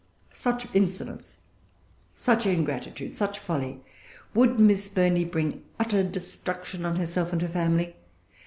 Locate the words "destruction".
6.01-6.87